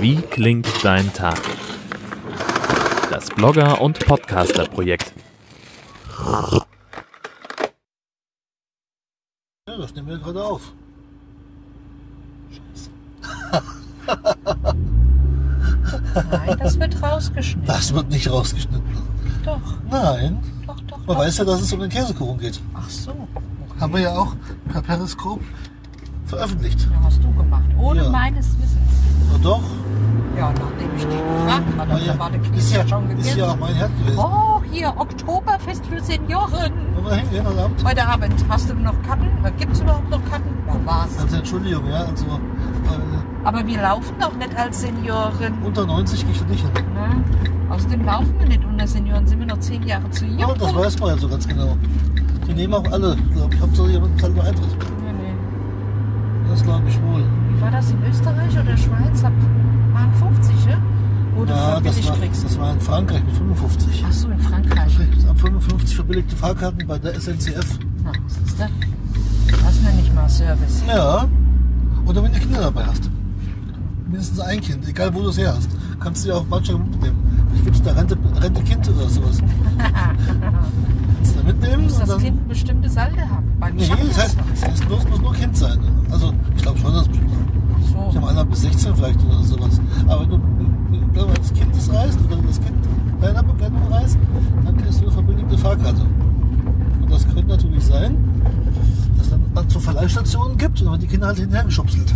[0.00, 1.40] Wie klingt dein Tag?
[3.10, 5.12] Das Blogger- und Podcaster-Projekt.
[9.68, 10.72] Ja, das nehmen wir gerade auf.
[16.30, 17.66] Nein, das wird rausgeschnitten.
[17.66, 18.82] Das wird nicht rausgeschnitten.
[19.44, 20.96] Doch, Nein, doch, doch.
[20.98, 21.18] man doch.
[21.18, 22.60] weiß ja, dass es um den Käsekuchen geht.
[22.74, 23.12] Ach so.
[23.80, 24.34] Haben wir ja auch
[24.70, 25.40] per Periskop
[26.26, 26.80] veröffentlicht.
[26.90, 27.64] Ja, hast du gemacht.
[27.78, 28.10] Ohne Ja.
[28.10, 28.78] meines Wissens.
[29.32, 29.62] Na doch,
[30.36, 33.04] Ja, nachdem ich dich gefragt hatte, war da war der ja, Käse ist, ja, schon
[33.04, 33.38] ist gegessen.
[33.38, 34.18] ja auch mein Herd gewesen.
[34.18, 36.72] Oh, hier, Oktoberfest für Senioren.
[37.64, 37.84] Abend?
[37.84, 38.44] Heute Abend.
[38.48, 39.28] Hast du noch Karten?
[39.58, 40.48] Gibt es überhaupt noch Karten?
[40.66, 41.18] Ja, war's.
[41.20, 45.58] Also Entschuldigung, ja, also äh, Aber wir laufen doch nicht als Senioren.
[45.62, 46.72] unter 90 gehe ich nicht hin.
[46.94, 47.24] Ne?
[47.70, 49.26] Außerdem laufen wir nicht unter Senioren.
[49.26, 50.38] Sind wir noch zehn Jahre zu jung?
[50.38, 51.76] Ja, das weiß man ja so ganz genau.
[52.46, 53.60] Die nehmen auch alle, glaube ich.
[53.60, 54.76] Hauptsache jemand zahlt nur Eintritt.
[55.02, 55.34] Nee, nee.
[56.50, 57.24] Das glaube ich wohl.
[57.50, 59.24] Wie war das in Österreich oder Schweiz?
[59.24, 59.32] Ab
[59.92, 60.78] waren 50, ja?
[61.34, 62.44] Du Ja, das verbilligt war, kriegst.
[62.44, 64.04] das war in Frankreich mit 55.
[64.06, 64.98] Ach so, in Frankreich.
[65.28, 67.78] Ab 55 verbilligte Fahrkarten bei der SNCF.
[68.04, 68.70] Na, was ist das?
[69.64, 70.82] Das nenne ich mal Service.
[70.86, 71.26] Ja.
[72.06, 73.10] Oder wenn du Kinder dabei hast.
[74.06, 75.68] Mindestens ein Kind, egal wo du es her hast.
[76.00, 77.16] Kannst du ja auch manchmal mitnehmen.
[77.48, 79.38] Vielleicht gibt es da Rente, Rente Kind oder sowas.
[79.78, 81.84] Kannst du da mitnehmen?
[81.84, 83.44] Muss das dann- Kind ein bestimmtes Alter haben?
[83.58, 85.78] Beim Nee, das heißt, das heißt bloß, muss nur Kind sein.
[86.10, 87.30] Also, ich glaube schon, dass es bestimmt
[87.80, 88.14] Ich so.
[88.20, 89.80] habe einer bis 16 vielleicht oder sowas.
[90.06, 90.40] Aber wenn du
[91.12, 92.74] wenn du das Kind das reist oder wenn das Kind
[93.20, 94.18] deiner Begleitung reist,
[94.64, 96.02] dann kriegst du eine verbilligte Fahrkarte.
[97.00, 98.16] Und das könnte natürlich sein,
[99.18, 102.12] dass dann man zu Verleihstationen gibt und dann die Kinder halt hinterher geschubselt.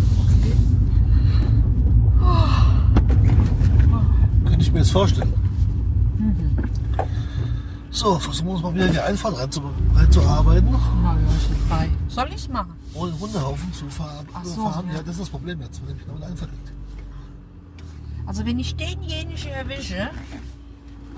[4.45, 5.33] Könnte ich mir jetzt vorstellen.
[7.91, 9.63] So, versuchen wir uns mal wieder in die Einfahrt reinzu,
[9.95, 10.71] reinzuarbeiten.
[10.71, 11.89] Nicht frei.
[12.09, 12.75] Soll ich machen?
[12.95, 14.27] Ohne Hundehaufen zu fahren.
[14.45, 14.85] So, ja.
[14.95, 16.73] Ja, das ist das Problem jetzt, wenn der Einfahrt liegt.
[18.27, 20.11] Also wenn ich denjenigen erwische,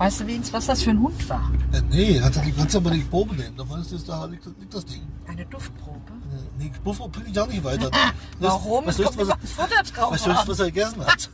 [0.01, 1.51] weißt du wenigstens, was das für ein Hund war?
[1.71, 3.55] Ja, nee, hat er die ganze Zeit mal die Probe nehmen.
[3.55, 5.03] Da weißt du, da liegt, liegt das Ding.
[5.27, 5.99] Eine Duftprobe.
[6.57, 7.91] Nee, Buffer bringe ich auch nicht weiter.
[8.39, 8.85] Warum?
[8.85, 10.47] Du, was, was, immer das Futter drauf weißt du, an.
[10.47, 11.29] was er gegessen hat?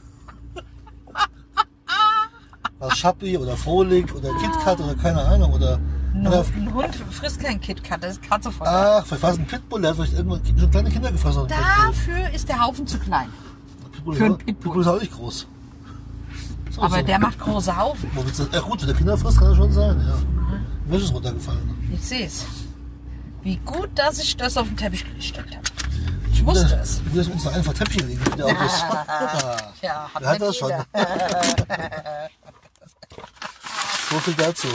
[2.80, 5.54] Was Schappi oder Frohlig oder KitKat oder keine Ahnung.
[5.54, 5.80] Oder,
[6.14, 8.68] Ein, oder ein Hund frisst kein KitKat, das ist Katze voll.
[8.68, 11.44] Ach, vielleicht war es ein Pitbull, der hat vielleicht irgendwann schon kleine Kinder gefressen.
[11.44, 11.52] hat.
[11.52, 13.30] Dafür ist der Haufen zu klein.
[13.94, 14.54] Pitbull, für ist Pitbull.
[14.56, 15.48] Pitbull ist auch nicht groß.
[16.78, 17.02] So, Aber so.
[17.06, 18.10] der macht große Haufen.
[18.14, 20.16] Wo willst du- Ja gut, wenn der Kinder frisst, kann er schon sein, ja.
[20.92, 21.90] Wäsche ist runtergefallen.
[21.92, 22.46] Ich sehe es.
[23.42, 25.64] Wie gut, dass ich das auf den Teppich gestellt habe.
[26.32, 27.02] Ich wusste es.
[27.04, 28.84] Du wirst uns da einfach Teppich liegen mit den Autos.
[29.82, 30.72] Ja, hat hat das schon?
[34.12, 34.68] so viel dazu.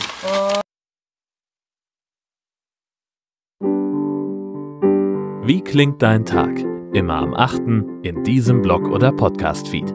[5.44, 6.58] Wie klingt dein Tag?
[6.92, 7.60] Immer am 8.
[8.02, 9.92] in diesem Blog oder Podcast-Feed.